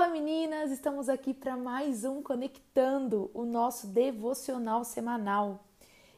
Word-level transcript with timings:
Fala 0.00 0.12
meninas, 0.12 0.70
estamos 0.70 1.10
aqui 1.10 1.34
para 1.34 1.58
mais 1.58 2.04
um 2.04 2.22
Conectando, 2.22 3.30
o 3.34 3.44
nosso 3.44 3.86
devocional 3.86 4.82
semanal. 4.82 5.62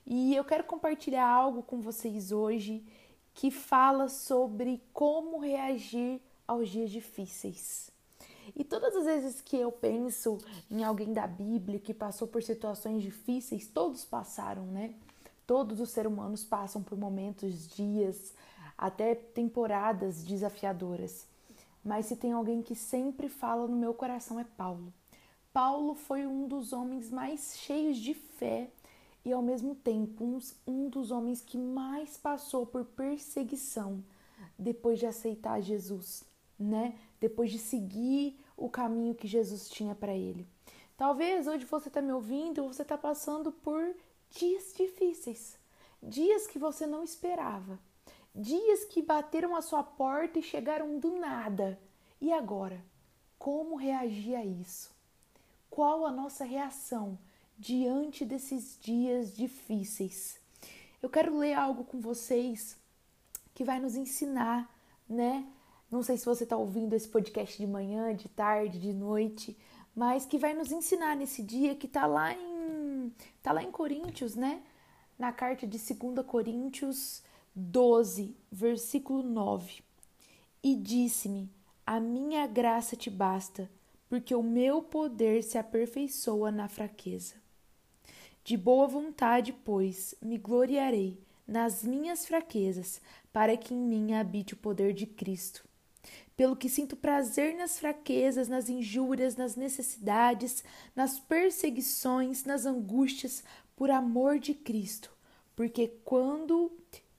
E 0.06 0.36
eu 0.36 0.44
quero 0.44 0.62
compartilhar 0.62 1.26
algo 1.26 1.64
com 1.64 1.80
vocês 1.80 2.30
hoje 2.30 2.86
que 3.34 3.50
fala 3.50 4.08
sobre 4.08 4.80
como 4.92 5.40
reagir 5.40 6.20
aos 6.46 6.68
dias 6.68 6.92
difíceis. 6.92 7.90
E 8.54 8.62
todas 8.62 8.94
as 8.94 9.04
vezes 9.04 9.40
que 9.40 9.56
eu 9.56 9.72
penso 9.72 10.38
em 10.70 10.84
alguém 10.84 11.12
da 11.12 11.26
Bíblia 11.26 11.80
que 11.80 11.92
passou 11.92 12.28
por 12.28 12.40
situações 12.40 13.02
difíceis, 13.02 13.66
todos 13.66 14.04
passaram, 14.04 14.64
né? 14.66 14.94
Todos 15.44 15.80
os 15.80 15.90
seres 15.90 16.12
humanos 16.12 16.44
passam 16.44 16.84
por 16.84 16.96
momentos, 16.96 17.66
dias, 17.74 18.32
até 18.78 19.16
temporadas 19.16 20.22
desafiadoras. 20.22 21.31
Mas 21.84 22.06
se 22.06 22.16
tem 22.16 22.32
alguém 22.32 22.62
que 22.62 22.74
sempre 22.74 23.28
fala 23.28 23.66
no 23.66 23.76
meu 23.76 23.92
coração 23.92 24.38
é 24.38 24.44
Paulo. 24.44 24.92
Paulo 25.52 25.94
foi 25.94 26.26
um 26.26 26.46
dos 26.46 26.72
homens 26.72 27.10
mais 27.10 27.56
cheios 27.58 27.98
de 27.98 28.14
fé 28.14 28.70
e 29.24 29.32
ao 29.32 29.42
mesmo 29.42 29.74
tempo 29.74 30.24
um, 30.24 30.38
um 30.66 30.88
dos 30.88 31.10
homens 31.10 31.42
que 31.42 31.58
mais 31.58 32.16
passou 32.16 32.66
por 32.66 32.84
perseguição 32.84 34.02
depois 34.58 34.98
de 34.98 35.06
aceitar 35.06 35.60
Jesus, 35.60 36.24
né? 36.58 36.96
Depois 37.20 37.50
de 37.50 37.58
seguir 37.58 38.38
o 38.56 38.68
caminho 38.68 39.14
que 39.14 39.26
Jesus 39.26 39.68
tinha 39.68 39.94
para 39.94 40.14
ele. 40.14 40.46
Talvez 40.96 41.46
hoje 41.46 41.64
você 41.64 41.88
está 41.88 42.00
me 42.00 42.12
ouvindo, 42.12 42.66
você 42.66 42.82
está 42.82 42.96
passando 42.96 43.50
por 43.50 43.94
dias 44.30 44.72
difíceis, 44.76 45.58
dias 46.02 46.46
que 46.46 46.58
você 46.58 46.86
não 46.86 47.02
esperava, 47.02 47.78
dias 48.34 48.84
que 48.84 49.02
bateram 49.02 49.54
a 49.54 49.62
sua 49.62 49.82
porta 49.82 50.38
e 50.38 50.42
chegaram 50.42 50.98
do 50.98 51.18
nada. 51.18 51.78
E 52.20 52.32
agora? 52.32 52.82
Como 53.38 53.76
reagir 53.76 54.36
a 54.36 54.44
isso? 54.44 54.90
Qual 55.68 56.06
a 56.06 56.12
nossa 56.12 56.44
reação 56.44 57.18
diante 57.58 58.24
desses 58.24 58.78
dias 58.80 59.34
difíceis? 59.34 60.38
Eu 61.02 61.10
quero 61.10 61.36
ler 61.36 61.54
algo 61.54 61.84
com 61.84 62.00
vocês 62.00 62.76
que 63.54 63.64
vai 63.64 63.80
nos 63.80 63.96
ensinar, 63.96 64.70
né? 65.08 65.46
Não 65.90 66.02
sei 66.02 66.16
se 66.16 66.24
você 66.24 66.44
está 66.44 66.56
ouvindo 66.56 66.94
esse 66.94 67.08
podcast 67.08 67.58
de 67.58 67.66
manhã, 67.66 68.14
de 68.14 68.28
tarde, 68.28 68.78
de 68.78 68.92
noite, 68.92 69.56
mas 69.94 70.24
que 70.24 70.38
vai 70.38 70.54
nos 70.54 70.72
ensinar 70.72 71.16
nesse 71.16 71.42
dia 71.42 71.74
que 71.74 71.86
está 71.86 72.06
lá 72.06 72.32
em 72.32 73.12
tá 73.42 73.52
lá 73.52 73.62
em 73.62 73.70
Coríntios, 73.70 74.34
né? 74.34 74.62
Na 75.18 75.32
carta 75.32 75.66
de 75.66 75.78
2 75.78 76.24
Coríntios 76.26 77.22
12, 77.54 78.34
versículo 78.50 79.22
9. 79.22 79.82
E 80.62 80.74
disse-me: 80.74 81.50
A 81.86 82.00
minha 82.00 82.46
graça 82.46 82.96
te 82.96 83.10
basta, 83.10 83.70
porque 84.08 84.34
o 84.34 84.42
meu 84.42 84.82
poder 84.82 85.42
se 85.42 85.58
aperfeiçoa 85.58 86.50
na 86.50 86.66
fraqueza. 86.66 87.34
De 88.42 88.56
boa 88.56 88.88
vontade, 88.88 89.52
pois, 89.52 90.14
me 90.22 90.38
gloriarei 90.38 91.20
nas 91.46 91.84
minhas 91.84 92.24
fraquezas, 92.24 93.00
para 93.30 93.56
que 93.56 93.74
em 93.74 93.78
mim 93.78 94.14
habite 94.14 94.54
o 94.54 94.56
poder 94.56 94.94
de 94.94 95.06
Cristo. 95.06 95.62
Pelo 96.34 96.56
que 96.56 96.70
sinto 96.70 96.96
prazer 96.96 97.54
nas 97.54 97.78
fraquezas, 97.78 98.48
nas 98.48 98.70
injúrias, 98.70 99.36
nas 99.36 99.56
necessidades, 99.56 100.64
nas 100.96 101.20
perseguições, 101.20 102.44
nas 102.44 102.64
angústias, 102.64 103.44
por 103.76 103.90
amor 103.90 104.38
de 104.38 104.54
Cristo. 104.54 105.10
Porque 105.54 105.88
quando 106.02 106.72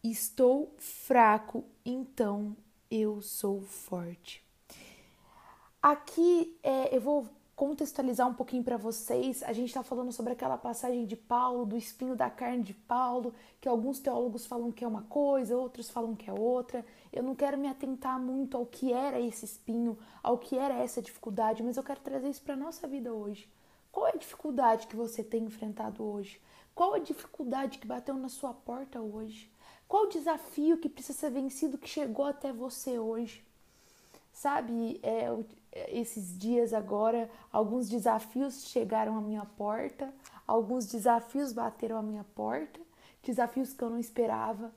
estou 0.03 0.75
fraco, 0.77 1.63
então 1.85 2.55
eu 2.91 3.21
sou 3.21 3.61
forte. 3.61 4.43
Aqui 5.81 6.57
é, 6.61 6.95
eu 6.95 6.99
vou 6.99 7.29
contextualizar 7.55 8.27
um 8.27 8.33
pouquinho 8.33 8.63
para 8.63 8.77
vocês, 8.77 9.43
a 9.43 9.53
gente 9.53 9.67
está 9.67 9.83
falando 9.83 10.11
sobre 10.11 10.33
aquela 10.33 10.57
passagem 10.57 11.05
de 11.05 11.15
Paulo, 11.15 11.65
do 11.65 11.77
espinho 11.77 12.15
da 12.15 12.29
carne 12.29 12.63
de 12.63 12.73
Paulo, 12.73 13.33
que 13.61 13.69
alguns 13.69 13.99
teólogos 13.99 14.45
falam 14.45 14.71
que 14.71 14.83
é 14.83 14.87
uma 14.87 15.03
coisa, 15.03 15.55
outros 15.55 15.89
falam 15.89 16.15
que 16.15 16.29
é 16.29 16.33
outra. 16.33 16.85
Eu 17.11 17.23
não 17.23 17.35
quero 17.35 17.57
me 17.57 17.67
atentar 17.67 18.19
muito 18.19 18.57
ao 18.57 18.65
que 18.65 18.91
era 18.91 19.19
esse 19.19 19.45
espinho, 19.45 19.97
ao 20.21 20.37
que 20.37 20.57
era 20.57 20.73
essa 20.73 21.01
dificuldade, 21.01 21.63
mas 21.63 21.77
eu 21.77 21.83
quero 21.83 22.01
trazer 22.01 22.27
isso 22.27 22.41
para 22.41 22.55
nossa 22.55 22.87
vida 22.87 23.13
hoje. 23.13 23.47
Qual 23.91 24.07
é 24.07 24.11
a 24.11 24.17
dificuldade 24.17 24.87
que 24.87 24.95
você 24.95 25.23
tem 25.23 25.43
enfrentado 25.43 26.03
hoje? 26.03 26.41
Qual 26.73 26.95
a 26.95 26.99
dificuldade 26.99 27.77
que 27.77 27.85
bateu 27.85 28.15
na 28.15 28.29
sua 28.29 28.53
porta 28.53 28.99
hoje? 28.99 29.49
Qual 29.87 30.03
o 30.03 30.09
desafio 30.09 30.77
que 30.77 30.89
precisa 30.89 31.17
ser 31.19 31.31
vencido 31.31 31.77
que 31.77 31.87
chegou 31.87 32.25
até 32.25 32.51
você 32.51 32.97
hoje? 32.97 33.43
Sabe, 34.31 34.99
é, 35.03 35.27
esses 35.89 36.37
dias 36.37 36.73
agora, 36.73 37.29
alguns 37.51 37.87
desafios 37.87 38.65
chegaram 38.67 39.17
à 39.17 39.21
minha 39.21 39.45
porta, 39.45 40.13
alguns 40.47 40.87
desafios 40.87 41.53
bateram 41.53 41.97
à 41.97 42.01
minha 42.01 42.23
porta, 42.35 42.79
desafios 43.21 43.73
que 43.73 43.83
eu 43.83 43.89
não 43.89 43.99
esperava. 43.99 44.73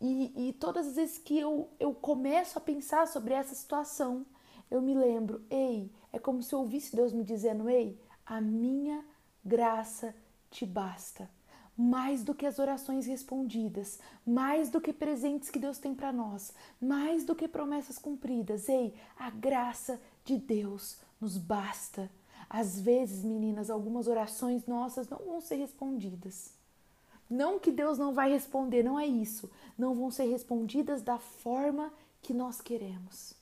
E, 0.00 0.48
e 0.48 0.52
todas 0.52 0.86
as 0.86 0.96
vezes 0.96 1.18
que 1.18 1.38
eu, 1.38 1.68
eu 1.78 1.92
começo 1.94 2.58
a 2.58 2.60
pensar 2.60 3.06
sobre 3.06 3.34
essa 3.34 3.54
situação, 3.54 4.24
eu 4.70 4.80
me 4.80 4.94
lembro, 4.94 5.44
ei, 5.50 5.90
é 6.12 6.18
como 6.18 6.42
se 6.42 6.54
eu 6.54 6.60
ouvisse 6.60 6.94
Deus 6.94 7.12
me 7.12 7.24
dizendo, 7.24 7.68
ei, 7.68 8.00
a 8.24 8.40
minha 8.40 9.04
graça 9.44 10.14
te 10.50 10.64
basta 10.64 11.28
mais 11.76 12.22
do 12.22 12.34
que 12.34 12.46
as 12.46 12.58
orações 12.58 13.06
respondidas, 13.06 13.98
mais 14.26 14.68
do 14.68 14.80
que 14.80 14.92
presentes 14.92 15.50
que 15.50 15.58
Deus 15.58 15.78
tem 15.78 15.94
para 15.94 16.12
nós, 16.12 16.52
mais 16.80 17.24
do 17.24 17.34
que 17.34 17.48
promessas 17.48 17.98
cumpridas. 17.98 18.68
Ei, 18.68 18.94
a 19.18 19.30
graça 19.30 20.00
de 20.24 20.36
Deus 20.36 20.98
nos 21.20 21.38
basta. 21.38 22.10
Às 22.48 22.80
vezes, 22.80 23.24
meninas, 23.24 23.70
algumas 23.70 24.06
orações 24.06 24.66
nossas 24.66 25.08
não 25.08 25.18
vão 25.18 25.40
ser 25.40 25.56
respondidas. 25.56 26.52
Não 27.28 27.58
que 27.58 27.72
Deus 27.72 27.96
não 27.96 28.12
vai 28.12 28.30
responder, 28.30 28.82
não 28.82 29.00
é 29.00 29.06
isso. 29.06 29.50
Não 29.78 29.94
vão 29.94 30.10
ser 30.10 30.24
respondidas 30.24 31.00
da 31.00 31.18
forma 31.18 31.90
que 32.20 32.34
nós 32.34 32.60
queremos. 32.60 33.34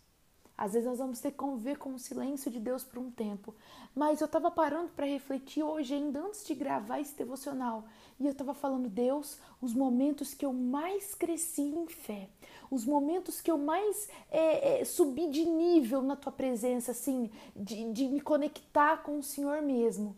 Às 0.56 0.74
vezes 0.74 0.86
nós 0.86 0.98
vamos 0.98 1.20
ter 1.20 1.30
que 1.30 1.38
conviver 1.38 1.78
com 1.78 1.94
o 1.94 1.98
silêncio 1.98 2.50
de 2.50 2.60
Deus 2.60 2.84
por 2.84 2.98
um 2.98 3.10
tempo. 3.10 3.54
Mas 3.94 4.20
eu 4.20 4.26
estava 4.26 4.50
parando 4.50 4.90
para 4.90 5.06
refletir 5.06 5.62
hoje, 5.62 5.94
ainda 5.94 6.20
antes 6.20 6.46
de 6.46 6.54
gravar 6.54 7.00
esse 7.00 7.16
devocional. 7.16 7.84
E 8.20 8.26
eu 8.26 8.32
estava 8.32 8.52
falando, 8.52 8.86
Deus, 8.86 9.38
os 9.62 9.72
momentos 9.72 10.34
que 10.34 10.44
eu 10.44 10.52
mais 10.52 11.14
cresci 11.14 11.62
em 11.62 11.86
fé, 11.86 12.28
os 12.70 12.84
momentos 12.84 13.40
que 13.40 13.50
eu 13.50 13.56
mais 13.56 14.10
é, 14.30 14.80
é, 14.80 14.84
subi 14.84 15.30
de 15.30 15.46
nível 15.46 16.02
na 16.02 16.14
tua 16.14 16.30
presença, 16.30 16.90
assim, 16.90 17.30
de, 17.56 17.90
de 17.92 18.06
me 18.08 18.20
conectar 18.20 18.98
com 18.98 19.18
o 19.18 19.22
Senhor 19.22 19.62
mesmo, 19.62 20.14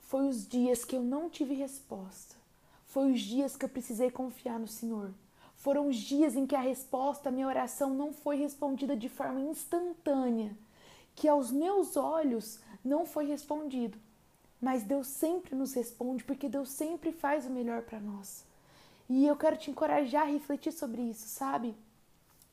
foi 0.00 0.26
os 0.26 0.48
dias 0.48 0.82
que 0.82 0.96
eu 0.96 1.02
não 1.02 1.28
tive 1.28 1.52
resposta. 1.52 2.34
Foi 2.86 3.12
os 3.12 3.20
dias 3.20 3.54
que 3.54 3.66
eu 3.66 3.68
precisei 3.68 4.10
confiar 4.10 4.58
no 4.58 4.66
Senhor. 4.66 5.12
Foram 5.54 5.88
os 5.88 5.96
dias 5.96 6.34
em 6.34 6.46
que 6.46 6.56
a 6.56 6.60
resposta 6.60 7.28
à 7.28 7.32
minha 7.32 7.46
oração 7.46 7.90
não 7.90 8.14
foi 8.14 8.36
respondida 8.36 8.96
de 8.96 9.10
forma 9.10 9.40
instantânea, 9.40 10.56
que 11.14 11.28
aos 11.28 11.52
meus 11.52 11.98
olhos 11.98 12.60
não 12.82 13.04
foi 13.04 13.26
respondido. 13.26 13.98
Mas 14.62 14.84
Deus 14.84 15.08
sempre 15.08 15.56
nos 15.56 15.74
responde, 15.74 16.22
porque 16.22 16.48
Deus 16.48 16.70
sempre 16.70 17.10
faz 17.10 17.44
o 17.44 17.50
melhor 17.50 17.82
para 17.82 18.00
nós. 18.00 18.44
E 19.08 19.26
eu 19.26 19.36
quero 19.36 19.56
te 19.56 19.70
encorajar 19.70 20.22
a 20.22 20.30
refletir 20.30 20.72
sobre 20.72 21.02
isso, 21.02 21.26
sabe? 21.26 21.74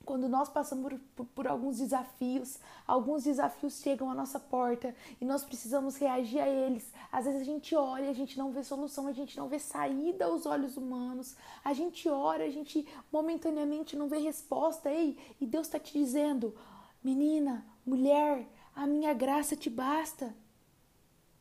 quando 0.10 0.28
nós 0.28 0.50
passamos 0.50 0.92
por, 0.92 1.00
por, 1.16 1.26
por, 1.36 1.48
alguns 1.48 1.78
desafios, 1.78 2.58
alguns 2.88 3.26
desafios 3.26 3.80
chegam 3.80 4.10
à 4.10 4.16
nossa 4.16 4.40
porta 4.40 4.96
e 5.22 5.24
nós 5.24 5.44
precisamos 5.44 5.98
reagir 5.98 6.40
a 6.40 6.50
eles. 6.50 6.92
Às 7.12 7.26
vezes 7.26 7.42
a 7.42 7.44
gente 7.44 7.76
olha, 7.76 8.10
a 8.10 8.14
gente 8.14 8.36
não 8.36 8.52
vê 8.52 8.64
solução, 8.64 9.06
a 9.06 9.12
gente 9.12 9.38
não 9.38 9.48
vê 9.48 9.60
saída 9.60 10.26
aos 10.26 10.48
olhos 10.48 10.78
humanos, 10.78 11.36
a 11.64 11.74
gente 11.74 12.10
ora, 12.10 12.44
a 12.44 12.50
gente 12.50 12.88
momentaneamente 13.12 13.96
não 13.96 14.08
vê 14.08 14.18
resposta. 14.18 14.90
Ei, 14.90 15.16
e 15.40 15.46
Deus 15.46 15.68
está 15.68 15.78
te 15.78 15.94
dizendo, 15.94 16.56
menina, 17.04 17.64
mulher, 17.86 18.48
a 18.76 18.88
minha 18.88 19.14
graça 19.14 19.56
te 19.56 19.70
basta. 19.70 20.34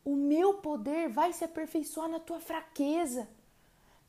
O 0.08 0.16
meu 0.16 0.55
poder 0.55 1.10
vai 1.10 1.34
se 1.34 1.44
aperfeiçoar 1.44 2.08
na 2.08 2.19
tua 2.19 2.40
fraqueza. 2.40 3.28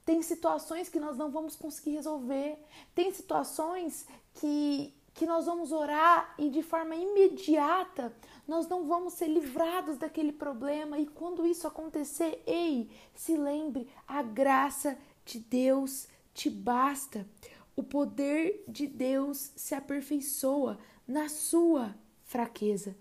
Tem 0.06 0.22
situações 0.22 0.88
que 0.88 0.98
nós 0.98 1.18
não 1.18 1.30
vamos 1.30 1.58
conseguir 1.58 1.92
resolver. 1.92 2.58
Tem 2.96 3.12
situações 3.12 4.08
que, 4.36 4.94
que 5.14 5.26
nós 5.26 5.46
vamos 5.46 5.74
orar 5.74 6.34
e 6.38 6.50
de 6.50 6.64
forma 6.64 6.96
imediata 6.96 8.14
nós 8.48 8.66
não 8.70 8.88
vamos 8.88 9.16
ser 9.16 9.28
livrados 9.28 9.98
daquele 9.98 10.32
problema. 10.32 10.98
E 10.98 11.06
quando 11.06 11.46
isso 11.46 11.68
acontecer, 11.68 12.42
ei, 12.48 12.90
se 13.14 13.36
lembre, 13.36 13.90
a 14.08 14.24
graça 14.24 14.98
de 15.26 15.38
Deus 15.38 16.08
te 16.34 16.50
basta. 16.50 17.28
O 17.76 17.84
poder 17.84 18.64
de 18.70 18.88
Deus 18.88 19.52
se 19.54 19.76
aperfeiçoa 19.76 20.80
na 21.06 21.28
sua 21.28 21.94
fraqueza. 22.24 22.96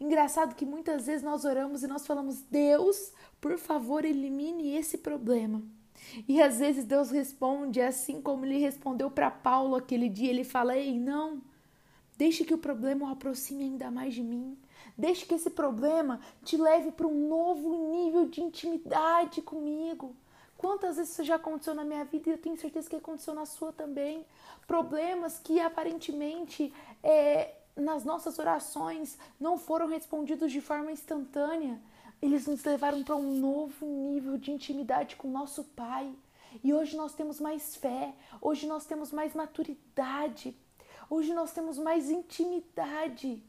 Engraçado 0.00 0.54
que 0.54 0.66
muitas 0.66 1.06
vezes 1.06 1.22
nós 1.22 1.44
oramos 1.44 1.82
e 1.82 1.86
nós 1.86 2.06
falamos: 2.06 2.42
Deus, 2.42 3.12
por 3.40 3.58
favor, 3.58 4.04
elimine 4.04 4.76
esse 4.76 4.98
problema. 4.98 5.62
E 6.28 6.42
às 6.42 6.58
vezes 6.58 6.84
Deus 6.84 7.10
responde 7.10 7.80
assim 7.80 8.20
como 8.20 8.44
ele 8.44 8.58
respondeu 8.58 9.10
para 9.10 9.30
Paulo 9.30 9.76
aquele 9.76 10.08
dia. 10.08 10.30
Ele 10.30 10.44
fala: 10.44 10.76
Ei, 10.76 10.98
não, 10.98 11.40
deixe 12.16 12.44
que 12.44 12.54
o 12.54 12.58
problema 12.58 13.06
o 13.06 13.12
aproxime 13.12 13.64
ainda 13.64 13.90
mais 13.90 14.14
de 14.14 14.22
mim. 14.22 14.58
Deixe 14.96 15.26
que 15.26 15.34
esse 15.34 15.50
problema 15.50 16.20
te 16.44 16.56
leve 16.56 16.92
para 16.92 17.06
um 17.06 17.28
novo 17.28 17.90
nível 17.90 18.28
de 18.28 18.40
intimidade 18.40 19.42
comigo. 19.42 20.14
Quantas 20.56 20.96
vezes 20.96 21.12
isso 21.12 21.24
já 21.24 21.34
aconteceu 21.34 21.74
na 21.74 21.84
minha 21.84 22.04
vida 22.04 22.30
e 22.30 22.32
eu 22.32 22.38
tenho 22.38 22.56
certeza 22.56 22.88
que 22.88 22.96
aconteceu 22.96 23.34
na 23.34 23.44
sua 23.44 23.72
também. 23.72 24.24
Problemas 24.66 25.38
que 25.38 25.60
aparentemente 25.60 26.72
é, 27.02 27.54
nas 27.76 28.04
nossas 28.04 28.38
orações 28.38 29.18
não 29.38 29.58
foram 29.58 29.88
respondidos 29.88 30.52
de 30.52 30.60
forma 30.60 30.92
instantânea. 30.92 31.80
Eles 32.22 32.46
nos 32.46 32.64
levaram 32.64 33.02
para 33.02 33.16
um 33.16 33.38
novo 33.38 33.84
nível 33.84 34.38
de 34.38 34.50
intimidade 34.50 35.16
com 35.16 35.28
nosso 35.28 35.64
Pai. 35.64 36.14
E 36.62 36.72
hoje 36.72 36.96
nós 36.96 37.14
temos 37.14 37.40
mais 37.40 37.74
fé, 37.74 38.14
hoje 38.40 38.66
nós 38.66 38.86
temos 38.86 39.10
mais 39.10 39.34
maturidade, 39.34 40.56
hoje 41.10 41.34
nós 41.34 41.52
temos 41.52 41.76
mais 41.78 42.08
intimidade. 42.10 43.42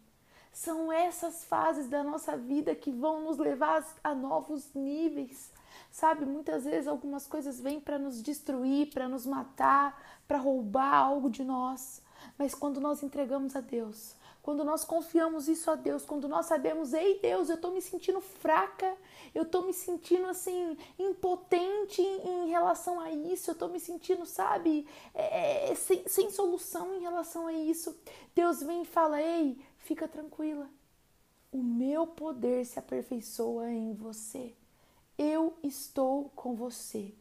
São 0.52 0.92
essas 0.92 1.44
fases 1.44 1.88
da 1.88 2.04
nossa 2.04 2.36
vida 2.36 2.74
que 2.74 2.92
vão 2.92 3.22
nos 3.22 3.38
levar 3.38 3.86
a 4.04 4.16
novos 4.16 4.74
níveis. 4.74 5.52
Sabe, 5.92 6.26
muitas 6.26 6.66
vezes 6.66 6.88
algumas 6.88 7.28
coisas 7.28 7.60
vêm 7.60 7.80
para 7.80 8.00
nos 8.00 8.22
destruir, 8.24 8.90
para 8.92 9.08
nos 9.08 9.26
matar, 9.26 10.02
para 10.28 10.38
roubar 10.38 10.94
algo 10.94 11.30
de 11.30 11.44
nós. 11.44 12.02
Mas 12.38 12.54
quando 12.54 12.80
nós 12.80 13.04
entregamos 13.04 13.56
a 13.56 13.62
Deus, 13.62 14.16
quando 14.46 14.64
nós 14.64 14.86
confiamos 14.86 15.48
isso 15.48 15.72
a 15.72 15.76
Deus, 15.76 16.06
quando 16.06 16.28
nós 16.28 16.46
sabemos, 16.46 16.94
ei 16.94 17.20
Deus, 17.20 17.50
eu 17.50 17.56
estou 17.56 17.72
me 17.72 17.82
sentindo 17.82 18.22
fraca, 18.22 18.96
eu 19.34 19.42
estou 19.42 19.66
me 19.66 19.74
sentindo 19.74 20.28
assim, 20.28 20.78
impotente 21.00 22.00
em, 22.00 22.48
relação 22.50 23.00
a 23.00 23.10
isso, 23.10 23.50
eu 23.50 23.54
estou 23.54 23.70
me 23.70 23.80
sentindo, 23.80 24.24
sabe, 24.24 24.88
é, 25.16 25.72
é, 25.72 25.76
sem, 25.76 26.08
sem 26.08 26.30
solução 26.30 26.94
em 26.94 27.00
relação 27.00 27.48
a 27.48 27.54
isso. 27.54 27.98
Deus 28.36 28.62
vem 28.62 28.84
e 28.84 28.86
fala, 28.86 29.20
ei, 29.20 29.60
fica 29.80 30.08
tranquila, 30.08 30.70
o 31.52 31.58
meu 31.58 32.06
poder 32.06 32.66
se 32.66 32.78
aperfeiçoa 32.78 33.72
em 33.72 33.96
você. 33.96 34.54
Eu 35.18 35.58
estou 35.64 36.30
com 36.36 36.54
você. 36.54 37.16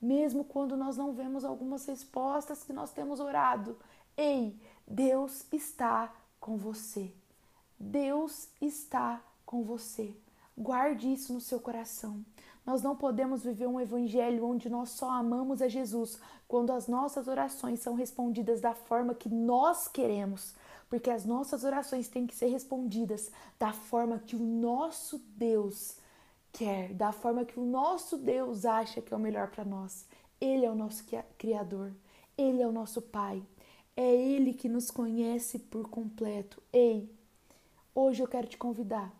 Mesmo 0.00 0.44
quando 0.44 0.78
nós 0.78 0.96
não 0.96 1.12
vemos 1.12 1.44
algumas 1.44 1.84
respostas 1.84 2.62
que 2.62 2.72
nós 2.72 2.90
temos 2.90 3.20
orado. 3.20 3.76
Ei, 4.16 4.58
Deus 4.86 5.44
está 5.52 6.12
com 6.38 6.56
você. 6.56 7.12
Deus 7.78 8.48
está 8.60 9.22
com 9.46 9.62
você. 9.62 10.14
Guarde 10.56 11.12
isso 11.12 11.32
no 11.32 11.40
seu 11.40 11.58
coração. 11.58 12.24
Nós 12.66 12.82
não 12.82 12.94
podemos 12.94 13.42
viver 13.42 13.66
um 13.66 13.80
evangelho 13.80 14.44
onde 14.44 14.68
nós 14.68 14.90
só 14.90 15.10
amamos 15.10 15.62
a 15.62 15.68
Jesus 15.68 16.18
quando 16.46 16.70
as 16.70 16.86
nossas 16.86 17.26
orações 17.26 17.80
são 17.80 17.94
respondidas 17.94 18.60
da 18.60 18.74
forma 18.74 19.14
que 19.14 19.28
nós 19.28 19.88
queremos, 19.88 20.54
porque 20.88 21.10
as 21.10 21.24
nossas 21.24 21.64
orações 21.64 22.08
têm 22.08 22.26
que 22.26 22.34
ser 22.34 22.48
respondidas 22.48 23.30
da 23.58 23.72
forma 23.72 24.18
que 24.18 24.36
o 24.36 24.38
nosso 24.38 25.18
Deus 25.36 25.96
quer, 26.52 26.92
da 26.92 27.12
forma 27.12 27.44
que 27.44 27.58
o 27.58 27.64
nosso 27.64 28.18
Deus 28.18 28.64
acha 28.64 29.00
que 29.00 29.14
é 29.14 29.16
o 29.16 29.20
melhor 29.20 29.48
para 29.48 29.64
nós. 29.64 30.06
Ele 30.40 30.66
é 30.66 30.70
o 30.70 30.74
nosso 30.74 31.04
Criador, 31.38 31.92
Ele 32.36 32.60
é 32.60 32.66
o 32.66 32.72
nosso 32.72 33.00
Pai. 33.00 33.42
É 33.96 34.14
Ele 34.14 34.52
que 34.52 34.68
nos 34.68 34.90
conhece 34.90 35.58
por 35.58 35.88
completo. 35.88 36.62
Ei, 36.72 37.10
hoje 37.94 38.22
eu 38.22 38.28
quero 38.28 38.46
te 38.46 38.56
convidar 38.56 39.12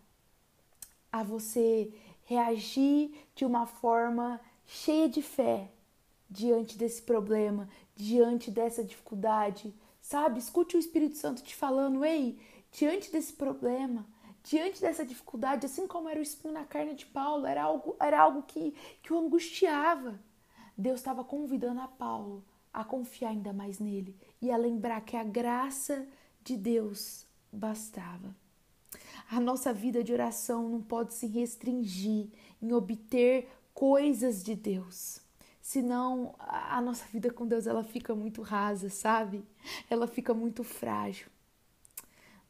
a 1.12 1.22
você 1.22 1.92
reagir 2.24 3.12
de 3.34 3.44
uma 3.44 3.66
forma 3.66 4.40
cheia 4.64 5.08
de 5.08 5.20
fé 5.20 5.70
diante 6.28 6.78
desse 6.78 7.02
problema, 7.02 7.68
diante 7.96 8.50
dessa 8.50 8.84
dificuldade. 8.84 9.74
Sabe? 10.00 10.38
Escute 10.38 10.76
o 10.76 10.80
Espírito 10.80 11.16
Santo 11.16 11.42
te 11.42 11.54
falando: 11.54 12.04
ei, 12.04 12.38
diante 12.72 13.10
desse 13.10 13.32
problema, 13.32 14.06
diante 14.42 14.80
dessa 14.80 15.04
dificuldade, 15.04 15.66
assim 15.66 15.86
como 15.86 16.08
era 16.08 16.20
o 16.20 16.22
espinho 16.22 16.54
na 16.54 16.64
carne 16.64 16.94
de 16.94 17.06
Paulo, 17.06 17.46
era 17.46 17.62
algo, 17.62 17.96
era 18.00 18.20
algo 18.20 18.42
que, 18.44 18.74
que 19.02 19.12
o 19.12 19.18
angustiava. 19.18 20.18
Deus 20.76 21.00
estava 21.00 21.22
convidando 21.22 21.80
a 21.80 21.88
Paulo 21.88 22.42
a 22.72 22.84
confiar 22.84 23.30
ainda 23.30 23.52
mais 23.52 23.78
nele 23.78 24.16
e 24.40 24.50
a 24.50 24.56
lembrar 24.56 25.00
que 25.02 25.16
a 25.16 25.24
graça 25.24 26.06
de 26.42 26.56
Deus 26.56 27.26
bastava. 27.52 28.34
A 29.30 29.40
nossa 29.40 29.72
vida 29.72 30.02
de 30.02 30.12
oração 30.12 30.68
não 30.68 30.82
pode 30.82 31.14
se 31.14 31.26
restringir 31.26 32.28
em 32.60 32.72
obter 32.72 33.48
coisas 33.72 34.42
de 34.42 34.54
Deus. 34.54 35.20
Senão 35.60 36.34
a 36.38 36.80
nossa 36.80 37.04
vida 37.06 37.32
com 37.32 37.46
Deus 37.46 37.66
ela 37.66 37.84
fica 37.84 38.14
muito 38.14 38.42
rasa, 38.42 38.88
sabe? 38.88 39.44
Ela 39.88 40.06
fica 40.06 40.34
muito 40.34 40.64
frágil. 40.64 41.28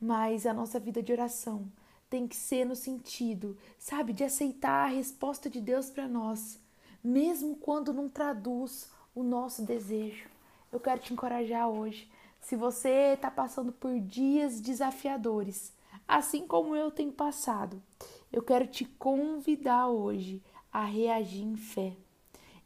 Mas 0.00 0.46
a 0.46 0.54
nossa 0.54 0.80
vida 0.80 1.02
de 1.02 1.12
oração 1.12 1.70
tem 2.08 2.26
que 2.26 2.34
ser 2.34 2.64
no 2.64 2.74
sentido, 2.74 3.56
sabe, 3.78 4.12
de 4.12 4.24
aceitar 4.24 4.86
a 4.86 4.92
resposta 4.92 5.50
de 5.50 5.60
Deus 5.60 5.90
para 5.90 6.08
nós, 6.08 6.58
mesmo 7.04 7.56
quando 7.56 7.92
não 7.92 8.08
traduz 8.08 8.90
o 9.14 9.22
nosso 9.22 9.62
desejo. 9.62 10.28
Eu 10.72 10.78
quero 10.80 11.00
te 11.00 11.12
encorajar 11.12 11.68
hoje. 11.68 12.10
Se 12.40 12.56
você 12.56 13.14
está 13.14 13.30
passando 13.30 13.72
por 13.72 13.98
dias 13.98 14.60
desafiadores, 14.60 15.72
assim 16.06 16.46
como 16.46 16.74
eu 16.74 16.90
tenho 16.90 17.12
passado, 17.12 17.82
eu 18.32 18.42
quero 18.42 18.66
te 18.66 18.84
convidar 18.84 19.88
hoje 19.88 20.42
a 20.72 20.84
reagir 20.84 21.42
em 21.42 21.56
fé. 21.56 21.92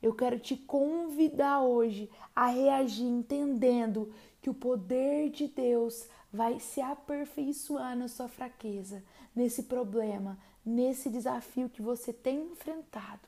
Eu 0.03 0.15
quero 0.15 0.39
te 0.39 0.57
convidar 0.57 1.63
hoje 1.63 2.11
a 2.37 2.47
reagir 2.47 3.07
entendendo 3.07 4.13
que 4.43 4.51
o 4.51 4.55
poder 4.55 5.31
de 5.31 5.49
Deus 5.49 6.07
vai 6.31 6.61
se 6.61 6.81
aperfeiçoar 6.81 7.97
na 7.97 8.09
sua 8.09 8.29
fraqueza, 8.29 9.03
nesse 9.35 9.63
problema, 9.63 10.39
nesse 10.65 11.09
desafio 11.09 11.71
que 11.71 11.81
você 11.81 12.13
tem 12.13 12.43
enfrentado. 12.53 13.23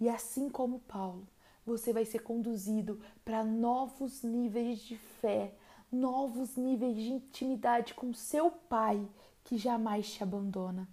E 0.00 0.08
assim 0.08 0.48
como 0.48 0.78
Paulo, 0.80 1.26
você 1.66 1.92
vai 1.92 2.04
ser 2.04 2.20
conduzido 2.20 3.00
para 3.24 3.44
novos 3.44 4.22
níveis 4.22 4.78
de 4.78 4.96
fé, 4.96 5.52
novos 5.90 6.56
níveis 6.56 6.96
de 6.96 7.12
intimidade 7.12 7.92
com 7.92 8.14
seu 8.14 8.50
Pai, 8.50 9.04
que 9.44 9.58
jamais 9.58 10.10
te 10.10 10.22
abandona. 10.22 10.88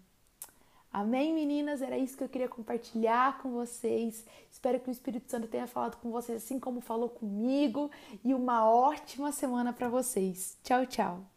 Amém, 0.92 1.34
meninas? 1.34 1.81
Era 1.81 1.98
isso 1.98 2.16
que 2.16 2.24
eu 2.24 2.30
queria 2.30 2.48
compartilhar 2.48 3.40
com 3.42 3.52
vocês. 3.52 4.24
Espero 4.52 4.80
que 4.80 4.90
o 4.90 4.92
Espírito 4.92 5.30
Santo 5.30 5.48
tenha 5.48 5.66
falado 5.66 5.98
com 5.98 6.12
vocês 6.12 6.44
assim 6.44 6.60
como 6.60 6.81
falou 6.81 7.10
comigo. 7.10 7.90
E 8.24 8.31
uma 8.31 8.70
ótima 8.70 9.31
semana 9.31 9.74
para 9.74 9.90
vocês. 9.90 10.56
Tchau, 10.64 10.86
tchau. 10.86 11.33